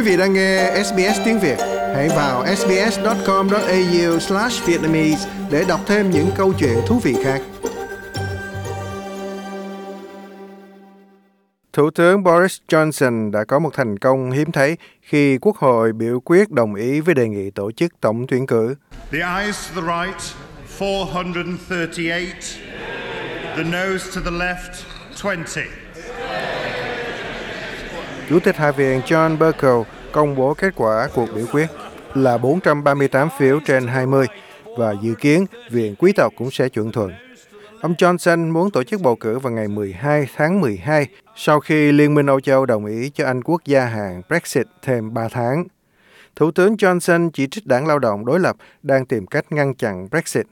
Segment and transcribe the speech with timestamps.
[0.00, 1.58] Quý vị đang nghe SBS tiếng Việt,
[1.94, 7.42] hãy vào sbs.com.au/vietnamese để đọc thêm những câu chuyện thú vị khác.
[11.72, 16.20] Thủ tướng Boris Johnson đã có một thành công hiếm thấy khi Quốc hội biểu
[16.20, 18.74] quyết đồng ý với đề nghị tổ chức tổng tuyển cử.
[19.12, 20.22] The ayes to the right,
[20.80, 22.22] 438.
[23.56, 24.72] The nose to the left,
[25.22, 25.64] 20.
[28.30, 31.66] Chủ tịch Hạ viện John Bercow công bố kết quả cuộc biểu quyết
[32.14, 34.26] là 438 phiếu trên 20
[34.78, 37.12] và dự kiến Viện Quý tộc cũng sẽ chuẩn thuận.
[37.80, 42.14] Ông Johnson muốn tổ chức bầu cử vào ngày 12 tháng 12 sau khi Liên
[42.14, 45.64] minh Âu Châu đồng ý cho Anh quốc gia hạn Brexit thêm 3 tháng.
[46.36, 50.08] Thủ tướng Johnson chỉ trích đảng lao động đối lập đang tìm cách ngăn chặn
[50.10, 50.46] Brexit.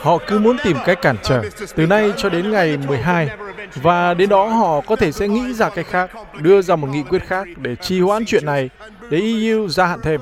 [0.00, 1.42] Họ cứ muốn tìm cách cản trở
[1.74, 3.30] từ nay cho đến ngày 12
[3.74, 6.10] và đến đó họ có thể sẽ nghĩ ra cách khác,
[6.42, 8.70] đưa ra một nghị quyết khác để trì hoãn chuyện này
[9.10, 10.20] để EU gia hạn thêm.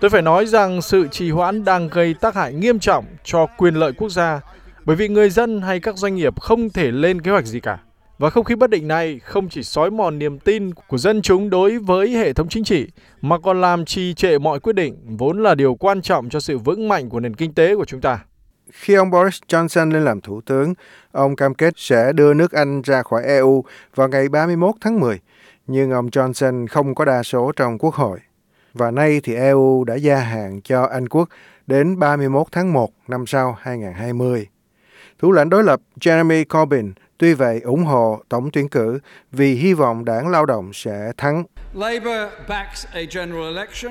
[0.00, 3.74] Tôi phải nói rằng sự trì hoãn đang gây tác hại nghiêm trọng cho quyền
[3.74, 4.40] lợi quốc gia
[4.84, 7.78] bởi vì người dân hay các doanh nghiệp không thể lên kế hoạch gì cả.
[8.18, 11.50] Và không khí bất định này không chỉ xói mòn niềm tin của dân chúng
[11.50, 12.86] đối với hệ thống chính trị,
[13.20, 16.58] mà còn làm trì trệ mọi quyết định, vốn là điều quan trọng cho sự
[16.58, 18.18] vững mạnh của nền kinh tế của chúng ta.
[18.72, 20.74] Khi ông Boris Johnson lên làm thủ tướng,
[21.12, 25.20] ông cam kết sẽ đưa nước Anh ra khỏi EU vào ngày 31 tháng 10,
[25.66, 28.20] nhưng ông Johnson không có đa số trong quốc hội.
[28.74, 31.28] Và nay thì EU đã gia hạn cho Anh quốc
[31.66, 34.46] đến 31 tháng 1 năm sau 2020.
[35.22, 38.98] Thủ lãnh đối lập Jeremy Corbyn Tuy vậy, ủng hộ tổng tuyển cử
[39.32, 41.44] vì hy vọng đảng lao động sẽ thắng.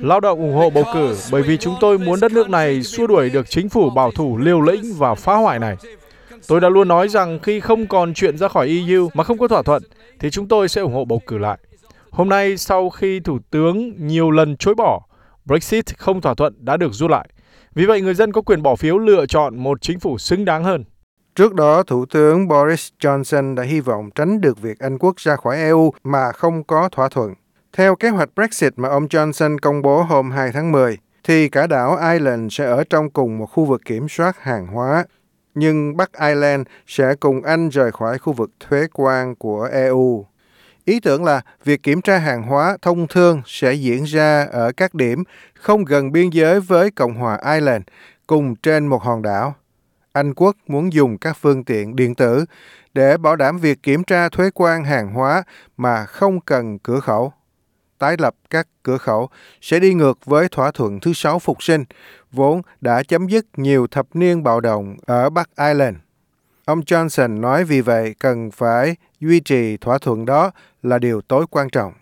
[0.01, 3.07] Lao động ủng hộ bầu cử bởi vì chúng tôi muốn đất nước này xua
[3.07, 5.75] đuổi được chính phủ bảo thủ liều lĩnh và phá hoại này.
[6.47, 9.47] Tôi đã luôn nói rằng khi không còn chuyện ra khỏi EU mà không có
[9.47, 9.83] thỏa thuận,
[10.19, 11.57] thì chúng tôi sẽ ủng hộ bầu cử lại.
[12.09, 15.01] Hôm nay, sau khi Thủ tướng nhiều lần chối bỏ,
[15.45, 17.29] Brexit không thỏa thuận đã được rút lại.
[17.75, 20.63] Vì vậy, người dân có quyền bỏ phiếu lựa chọn một chính phủ xứng đáng
[20.63, 20.83] hơn.
[21.35, 25.35] Trước đó, Thủ tướng Boris Johnson đã hy vọng tránh được việc Anh quốc ra
[25.35, 27.33] khỏi EU mà không có thỏa thuận.
[27.73, 31.67] Theo kế hoạch Brexit mà ông Johnson công bố hôm 2 tháng 10, thì cả
[31.67, 35.05] đảo Ireland sẽ ở trong cùng một khu vực kiểm soát hàng hóa,
[35.55, 40.25] nhưng Bắc Ireland sẽ cùng Anh rời khỏi khu vực thuế quan của EU.
[40.85, 44.93] Ý tưởng là việc kiểm tra hàng hóa thông thương sẽ diễn ra ở các
[44.93, 47.83] điểm không gần biên giới với Cộng hòa Ireland,
[48.27, 49.55] cùng trên một hòn đảo.
[50.13, 52.45] Anh quốc muốn dùng các phương tiện điện tử
[52.93, 55.43] để bảo đảm việc kiểm tra thuế quan hàng hóa
[55.77, 57.33] mà không cần cửa khẩu.
[57.97, 59.29] Tái lập các cửa khẩu
[59.61, 61.83] sẽ đi ngược với thỏa thuận thứ sáu phục sinh,
[62.31, 65.97] vốn đã chấm dứt nhiều thập niên bạo động ở Bắc Ireland.
[66.65, 70.51] Ông Johnson nói vì vậy cần phải duy trì thỏa thuận đó
[70.83, 71.93] là điều tối quan trọng.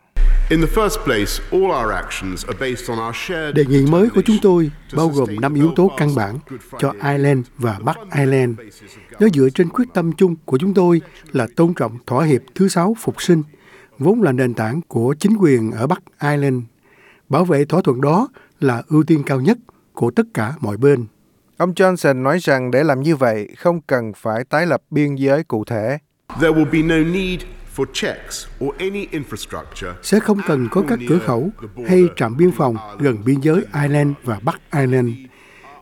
[3.53, 6.39] Đề nghị mới của chúng tôi bao gồm 5 yếu tố căn bản
[6.79, 8.59] cho Ireland và Bắc Ireland.
[9.19, 11.01] Nó dựa trên quyết tâm chung của chúng tôi
[11.31, 13.43] là tôn trọng thỏa hiệp thứ sáu phục sinh,
[13.99, 16.63] vốn là nền tảng của chính quyền ở Bắc Ireland.
[17.29, 18.27] Bảo vệ thỏa thuận đó
[18.59, 19.57] là ưu tiên cao nhất
[19.93, 21.05] của tất cả mọi bên.
[21.57, 25.43] Ông Johnson nói rằng để làm như vậy không cần phải tái lập biên giới
[25.43, 25.97] cụ thể.
[26.41, 27.39] There will be no need
[30.01, 31.49] sẽ không cần có các cửa khẩu
[31.87, 35.09] hay trạm biên phòng gần biên giới Ireland và Bắc Ireland.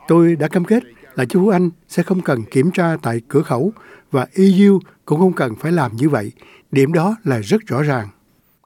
[0.08, 0.84] Tôi đã cam kết
[1.16, 3.74] là chính phủ Anh sẽ không cần kiểm tra tại cửa khẩu
[4.12, 6.32] và EU cũng không cần phải làm như vậy.
[6.72, 8.08] Điểm đó là rất rõ ràng.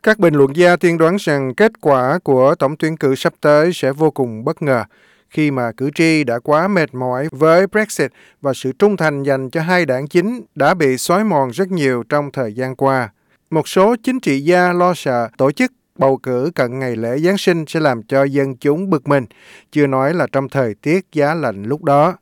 [0.03, 3.73] Các bình luận gia tiên đoán rằng kết quả của tổng tuyển cử sắp tới
[3.73, 4.83] sẽ vô cùng bất ngờ
[5.31, 8.11] khi mà cử tri đã quá mệt mỏi với Brexit
[8.41, 12.03] và sự trung thành dành cho hai đảng chính đã bị xói mòn rất nhiều
[12.09, 13.09] trong thời gian qua.
[13.49, 17.37] Một số chính trị gia lo sợ tổ chức bầu cử cận ngày lễ Giáng
[17.37, 19.25] sinh sẽ làm cho dân chúng bực mình,
[19.71, 22.17] chưa nói là trong thời tiết giá lạnh lúc đó.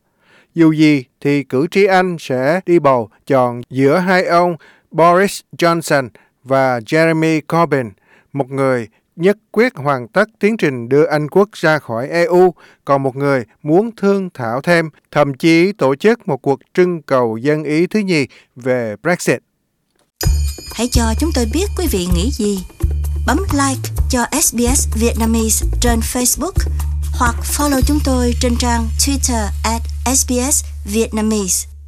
[0.55, 4.55] Dù gì thì cử tri Anh sẽ đi bầu chọn giữa hai ông
[4.91, 6.09] Boris Johnson
[6.43, 7.89] và Jeremy Corbyn,
[8.33, 8.87] một người
[9.19, 12.53] nhất quyết hoàn tất tiến trình đưa Anh quốc ra khỏi EU,
[12.85, 17.37] còn một người muốn thương thảo thêm, thậm chí tổ chức một cuộc trưng cầu
[17.37, 19.39] dân ý thứ nhì về Brexit.
[20.73, 22.59] Hãy cho chúng tôi biết quý vị nghĩ gì.
[23.27, 26.53] Bấm like cho SBS Vietnamese trên Facebook
[27.19, 29.81] hoặc follow chúng tôi trên trang Twitter at
[30.15, 31.78] SBS Vietnamese.